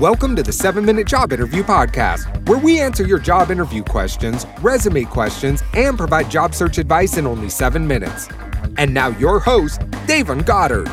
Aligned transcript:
Welcome 0.00 0.36
to 0.36 0.44
the 0.44 0.52
7 0.52 0.84
Minute 0.84 1.08
Job 1.08 1.32
Interview 1.32 1.64
Podcast, 1.64 2.48
where 2.48 2.60
we 2.60 2.78
answer 2.78 3.04
your 3.04 3.18
job 3.18 3.50
interview 3.50 3.82
questions, 3.82 4.46
resume 4.60 5.04
questions, 5.04 5.60
and 5.74 5.98
provide 5.98 6.30
job 6.30 6.54
search 6.54 6.78
advice 6.78 7.16
in 7.16 7.26
only 7.26 7.48
7 7.48 7.84
minutes. 7.84 8.28
And 8.76 8.94
now, 8.94 9.08
your 9.08 9.40
host, 9.40 9.80
Davon 10.06 10.42
Goddard. 10.42 10.86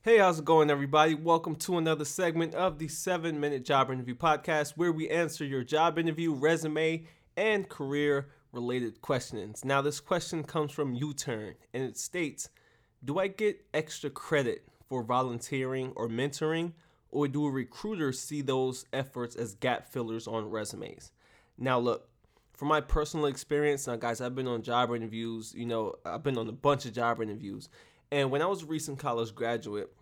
Hey, 0.00 0.16
how's 0.16 0.38
it 0.38 0.46
going, 0.46 0.70
everybody? 0.70 1.14
Welcome 1.14 1.54
to 1.56 1.76
another 1.76 2.06
segment 2.06 2.54
of 2.54 2.78
the 2.78 2.88
7 2.88 3.38
Minute 3.38 3.66
Job 3.66 3.90
Interview 3.90 4.14
Podcast, 4.14 4.78
where 4.78 4.92
we 4.92 5.10
answer 5.10 5.44
your 5.44 5.62
job 5.62 5.98
interview, 5.98 6.32
resume, 6.32 7.06
and 7.36 7.68
career 7.68 8.28
related 8.50 9.02
questions. 9.02 9.62
Now, 9.62 9.82
this 9.82 10.00
question 10.00 10.42
comes 10.42 10.72
from 10.72 10.94
U 10.94 11.12
Turn, 11.12 11.56
and 11.74 11.82
it 11.82 11.98
states 11.98 12.48
Do 13.06 13.20
I 13.20 13.28
get 13.28 13.64
extra 13.72 14.10
credit 14.10 14.64
for 14.88 15.04
volunteering 15.04 15.92
or 15.94 16.08
mentoring, 16.08 16.72
or 17.12 17.28
do 17.28 17.46
recruiters 17.48 18.18
see 18.18 18.42
those 18.42 18.84
efforts 18.92 19.36
as 19.36 19.54
gap 19.54 19.86
fillers 19.86 20.26
on 20.26 20.50
resumes? 20.50 21.12
Now, 21.56 21.78
look, 21.78 22.08
from 22.52 22.66
my 22.66 22.80
personal 22.80 23.26
experience, 23.26 23.86
now, 23.86 23.94
guys, 23.94 24.20
I've 24.20 24.34
been 24.34 24.48
on 24.48 24.62
job 24.62 24.92
interviews, 24.92 25.54
you 25.56 25.66
know, 25.66 25.94
I've 26.04 26.24
been 26.24 26.36
on 26.36 26.48
a 26.48 26.52
bunch 26.52 26.84
of 26.84 26.94
job 26.94 27.22
interviews. 27.22 27.68
And 28.10 28.32
when 28.32 28.42
I 28.42 28.46
was 28.46 28.64
a 28.64 28.66
recent 28.66 28.98
college 28.98 29.36
graduate, 29.36 29.92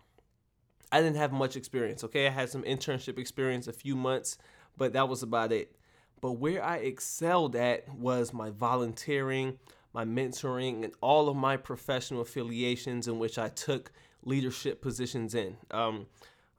I 0.91 0.99
didn't 0.99 1.17
have 1.17 1.31
much 1.31 1.55
experience, 1.55 2.03
okay? 2.05 2.25
I 2.25 2.31
had 2.31 2.49
some 2.49 2.63
internship 2.63 3.19
experience, 3.19 3.67
a 3.67 3.73
few 3.73 3.95
months, 3.95 4.39
but 4.77 4.93
that 4.93 5.07
was 5.07 5.21
about 5.21 5.51
it. 5.51 5.75
But 6.21 6.33
where 6.33 6.63
I 6.63 6.77
excelled 6.77 7.55
at 7.55 7.87
was 7.93 8.33
my 8.33 8.49
volunteering, 8.49 9.59
my 9.95 10.03
mentoring, 10.03 10.83
and 10.83 10.93
all 10.99 11.29
of 11.29 11.37
my 11.37 11.55
professional 11.55 12.19
affiliations 12.19 13.07
in 13.07 13.17
which 13.17 13.37
I 13.39 13.47
took 13.47 13.93
leadership 14.25 14.81
positions 14.81 15.33
in. 15.33 15.55
Um, 15.71 16.07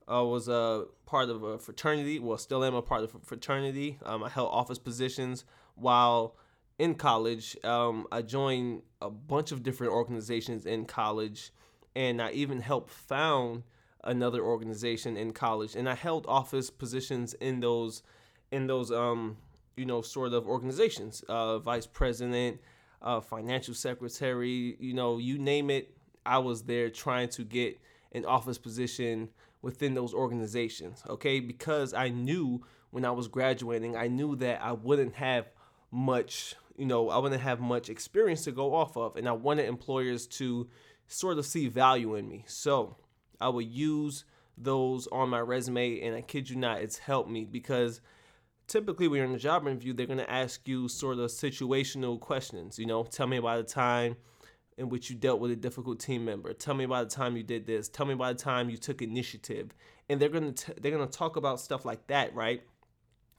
I 0.07 0.21
was 0.21 0.47
a 0.47 0.85
part 1.05 1.29
of 1.29 1.43
a 1.43 1.59
fraternity, 1.59 2.17
well, 2.17 2.39
still 2.39 2.63
am 2.63 2.73
a 2.73 2.81
part 2.81 3.03
of 3.03 3.13
a 3.13 3.19
fraternity. 3.19 3.99
Um, 4.03 4.23
I 4.23 4.29
held 4.29 4.49
office 4.51 4.79
positions 4.79 5.45
while 5.75 6.35
in 6.79 6.95
college. 6.95 7.55
Um, 7.63 8.07
I 8.11 8.23
joined 8.23 8.81
a 9.01 9.11
bunch 9.11 9.51
of 9.51 9.61
different 9.61 9.93
organizations 9.93 10.65
in 10.65 10.85
college, 10.85 11.51
and 11.95 12.19
I 12.19 12.31
even 12.31 12.59
helped 12.59 12.89
found 12.89 13.63
another 14.03 14.41
organization 14.41 15.15
in 15.15 15.31
college. 15.31 15.75
And 15.75 15.87
I 15.87 15.93
held 15.93 16.25
office 16.27 16.71
positions 16.71 17.35
in 17.35 17.59
those, 17.59 18.01
in 18.51 18.65
those 18.65 18.91
um, 18.91 19.37
you 19.75 19.85
know, 19.85 20.01
sort 20.01 20.33
of 20.33 20.47
organizations, 20.47 21.23
uh, 21.29 21.59
vice 21.59 21.85
president, 21.85 22.59
uh, 23.01 23.21
financial 23.21 23.73
secretary, 23.73 24.75
you 24.79 24.93
know, 24.93 25.17
you 25.17 25.37
name 25.37 25.69
it. 25.69 25.95
I 26.25 26.39
was 26.39 26.63
there 26.63 26.89
trying 26.89 27.29
to 27.29 27.43
get 27.43 27.79
an 28.11 28.25
office 28.25 28.57
position 28.57 29.29
within 29.61 29.93
those 29.93 30.13
organizations, 30.13 31.03
okay? 31.09 31.39
Because 31.39 31.93
I 31.93 32.09
knew 32.09 32.63
when 32.91 33.05
I 33.05 33.11
was 33.11 33.27
graduating, 33.27 33.95
I 33.95 34.07
knew 34.07 34.35
that 34.37 34.61
I 34.61 34.71
wouldn't 34.71 35.15
have 35.15 35.49
much, 35.91 36.55
you 36.77 36.85
know, 36.85 37.09
I 37.09 37.17
wouldn't 37.17 37.41
have 37.41 37.59
much 37.59 37.89
experience 37.89 38.43
to 38.43 38.51
go 38.51 38.75
off 38.75 38.97
of, 38.97 39.15
and 39.15 39.27
I 39.27 39.33
wanted 39.33 39.67
employers 39.67 40.27
to 40.27 40.67
sort 41.07 41.37
of 41.37 41.45
see 41.45 41.67
value 41.67 42.15
in 42.15 42.27
me. 42.27 42.43
So 42.47 42.97
I 43.39 43.49
would 43.49 43.67
use 43.67 44.25
those 44.57 45.07
on 45.07 45.29
my 45.29 45.39
resume, 45.39 46.01
and 46.01 46.15
I 46.15 46.21
kid 46.21 46.49
you 46.49 46.55
not, 46.55 46.81
it's 46.81 46.97
helped 46.97 47.29
me 47.29 47.45
because 47.45 48.01
typically 48.67 49.07
when 49.07 49.17
you're 49.17 49.27
in 49.27 49.35
a 49.35 49.39
job 49.39 49.67
interview, 49.67 49.93
they're 49.93 50.05
going 50.05 50.19
to 50.19 50.31
ask 50.31 50.67
you 50.67 50.87
sort 50.87 51.19
of 51.19 51.29
situational 51.29 52.19
questions. 52.19 52.77
You 52.77 52.85
know, 52.85 53.03
tell 53.03 53.27
me 53.27 53.37
about 53.37 53.65
the 53.65 53.73
time 53.73 54.17
in 54.77 54.89
which 54.89 55.09
you 55.09 55.15
dealt 55.15 55.39
with 55.39 55.51
a 55.51 55.55
difficult 55.55 55.99
team 55.99 56.23
member. 56.23 56.53
Tell 56.53 56.73
me 56.75 56.83
about 56.83 57.09
the 57.09 57.15
time 57.15 57.35
you 57.35 57.43
did 57.43 57.65
this. 57.65 57.89
Tell 57.89 58.05
me 58.05 58.13
about 58.13 58.37
the 58.37 58.43
time 58.43 58.69
you 58.69 58.77
took 58.77 59.01
initiative. 59.01 59.73
And 60.09 60.21
they're 60.21 60.29
going 60.29 60.53
to 60.53 60.73
they're 60.79 60.91
going 60.91 61.07
to 61.07 61.17
talk 61.17 61.35
about 61.35 61.59
stuff 61.59 61.83
like 61.85 62.07
that, 62.07 62.33
right? 62.35 62.61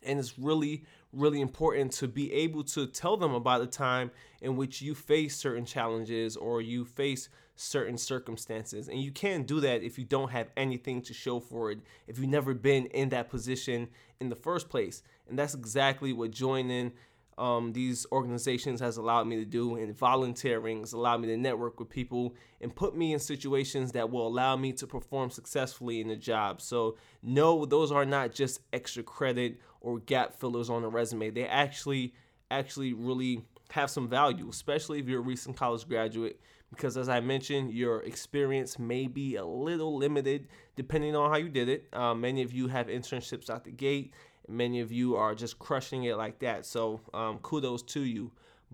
And 0.09 0.19
it's 0.19 0.38
really 0.38 0.84
really 1.12 1.41
important 1.41 1.93
to 1.93 2.09
be 2.09 2.32
able 2.32 2.62
to 2.62 2.87
tell 2.87 3.16
them 3.16 3.34
about 3.34 3.60
the 3.60 3.66
time 3.66 4.10
in 4.43 4.56
which 4.56 4.82
you 4.82 4.94
face 4.94 5.37
certain 5.37 5.65
challenges 5.65 6.37
or 6.37 6.60
you 6.60 6.84
face 6.84 7.28
certain 7.56 7.97
circumstances. 7.97 8.88
And 8.88 9.00
you 9.00 9.10
can't 9.10 9.47
do 9.47 9.60
that 9.60 9.82
if 9.82 9.99
you 9.99 10.05
don't 10.05 10.31
have 10.31 10.49
anything 10.56 11.03
to 11.03 11.15
show 11.15 11.41
for 11.41 11.71
it, 11.71 11.78
if 12.06 12.19
you've 12.19 12.28
never 12.28 12.55
been 12.55 12.87
in 12.87 13.09
that 13.09 13.31
position 13.31 13.88
in 14.21 14.28
the 14.28 14.37
first 14.37 14.69
place. 14.69 15.03
And 15.28 15.38
that's 15.38 15.55
exactly 15.55 16.12
what 16.12 16.31
joining 16.31 16.93
um, 17.38 17.72
these 17.72 18.06
organizations 18.12 18.81
has 18.81 18.97
allowed 18.97 19.26
me 19.26 19.37
to 19.37 19.44
do, 19.44 19.76
and 19.76 19.97
volunteering 19.97 20.81
has 20.81 20.93
allowed 20.93 21.21
me 21.21 21.28
to 21.28 21.37
network 21.37 21.78
with 21.78 21.88
people 21.88 22.34
and 22.60 22.75
put 22.75 22.97
me 22.97 23.12
in 23.12 23.19
situations 23.19 23.93
that 23.93 24.10
will 24.10 24.26
allow 24.26 24.56
me 24.56 24.72
to 24.72 24.87
perform 24.87 25.31
successfully 25.31 26.00
in 26.00 26.09
the 26.09 26.16
job. 26.16 26.60
So, 26.60 26.97
no, 27.22 27.65
those 27.65 27.93
are 27.93 28.04
not 28.04 28.32
just 28.32 28.60
extra 28.72 29.03
credit 29.03 29.60
or 29.81 30.00
gap 30.00 30.34
fillers 30.34 30.69
on 30.69 30.84
a 30.84 30.88
resume. 30.88 31.31
They 31.31 31.47
actually, 31.47 32.15
actually 32.50 32.93
really 32.93 33.44
have 33.70 33.91
some 33.91 34.09
value, 34.09 34.49
especially 34.49 34.99
if 34.99 35.09
you're 35.09 35.20
a 35.20 35.25
recent 35.25 35.56
college 35.56 35.87
graduate. 35.87 36.41
Because 36.70 36.99
as 36.99 37.09
I 37.09 37.20
mentioned, 37.20 37.72
your 37.72 38.03
experience 38.03 38.78
may 38.78 39.06
be 39.06 39.37
a 39.37 39.44
little 39.44 39.97
limited 39.97 40.49
depending 40.76 41.16
on 41.16 41.31
how 41.31 41.37
you 41.37 41.49
did 41.49 41.69
it. 41.69 41.88
Um, 41.94 42.20
many 42.20 42.43
of 42.43 42.53
you 42.53 42.69
have 42.69 42.88
internships 42.88 43.49
out 43.49 43.65
the 43.65 43.70
gate 43.70 44.12
Many 44.48 44.81
of 44.81 44.91
you 44.91 45.16
are 45.16 45.34
just 45.34 45.59
crushing 45.59 46.04
it 46.04 46.16
like 46.16 46.38
that. 46.41 46.66
So 46.66 47.00
um, 47.14 47.38
kudos 47.38 47.82
to 47.82 48.00
you. 48.00 48.32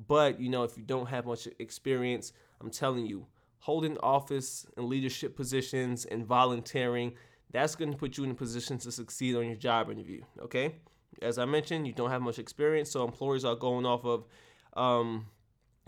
But 0.09 0.41
you 0.41 0.49
know, 0.49 0.65
if 0.65 0.77
you 0.77 0.83
don't 0.85 1.07
have 1.07 1.27
much 1.27 1.49
experience, 1.59 2.33
I'm 2.61 2.71
telling 2.71 3.07
you, 3.07 3.27
holding 3.59 3.97
office 3.99 4.67
and 4.77 4.87
leadership 4.87 5.37
positions 5.37 6.05
and 6.05 6.25
volunteering, 6.25 7.13
that's 7.51 7.75
going 7.75 7.93
to 7.93 7.97
put 7.97 8.17
you 8.17 8.25
in 8.25 8.31
a 8.31 8.35
position 8.35 8.79
to 8.79 8.93
succeed 8.93 9.37
on 9.37 9.47
your 9.47 9.57
job 9.57 9.91
interview. 9.91 10.23
Okay. 10.41 10.75
As 11.23 11.39
I 11.39 11.45
mentioned, 11.45 11.87
you 11.87 11.93
don't 11.93 12.11
have 12.11 12.23
much 12.23 12.39
experience, 12.39 12.91
so 12.91 13.05
employers 13.05 13.45
are 13.45 13.55
going 13.55 13.87
off 13.87 14.05
of 14.05 14.27
um, 14.77 15.27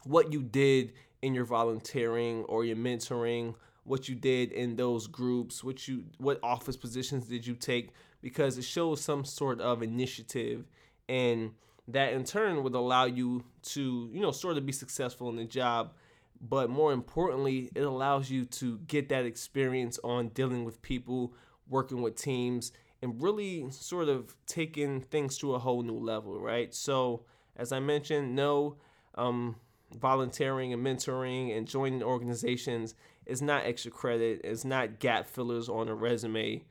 what 0.05 0.33
you 0.33 0.43
did 0.43 0.93
in 1.23 1.35
your 1.35 1.45
volunteering 1.45 2.45
or 2.45 2.65
your 2.65 2.77
mentoring, 2.77 3.55
what 3.83 4.09
you 4.09 4.15
did 4.15 4.53
in 4.53 4.77
those 4.77 5.07
groups, 5.07 5.65
what 5.65 5.89
you 5.89 6.05
what 6.19 6.39
office 6.43 6.77
positions 6.77 7.27
did 7.27 7.47
you 7.47 7.55
take 7.55 7.91
because 8.21 8.59
it 8.59 8.65
shows 8.65 9.01
some 9.01 9.25
sort 9.25 9.61
of 9.61 9.83
initiative 9.83 10.65
and 11.09 11.53
that 11.89 12.13
in 12.13 12.25
turn 12.25 12.63
would 12.63 12.75
allow 12.75 13.05
you 13.05 13.45
to, 13.63 14.11
you 14.13 14.21
know, 14.21 14.33
sort 14.33 14.57
of 14.57 14.67
be 14.67 14.73
successful 14.73 15.29
in 15.29 15.37
the 15.37 15.45
job. 15.45 15.93
But 16.41 16.69
more 16.69 16.93
importantly, 16.93 17.71
it 17.75 17.83
allows 17.83 18.31
you 18.31 18.45
to 18.45 18.79
get 18.87 19.09
that 19.09 19.25
experience 19.25 19.99
on 20.05 20.29
dealing 20.29 20.65
with 20.65 20.83
people, 20.83 21.33
working 21.69 22.03
with 22.03 22.17
teams, 22.17 22.73
and 23.01 23.23
really 23.23 23.71
sort 23.71 24.09
of 24.09 24.35
taking 24.47 25.01
things 25.01 25.39
to 25.39 25.55
a 25.55 25.59
whole 25.59 25.83
new 25.83 25.99
level, 25.99 26.41
right? 26.41 26.75
So, 26.75 27.25
as 27.57 27.73
I 27.73 27.81
mentioned, 27.81 28.35
no 28.35 28.77
um, 29.15 29.57
volunteering 29.95 30.73
and 30.73 30.85
mentoring 30.85 31.57
and 31.57 31.67
joining 31.67 32.03
organizations 32.03 32.95
is 33.25 33.41
not 33.41 33.65
extra 33.65 33.91
credit, 33.91 34.41
it's 34.45 34.65
not 34.65 34.99
gap 34.99 35.27
fillers 35.27 35.69
on 35.69 35.89
a 35.89 35.95
resume 35.95 36.65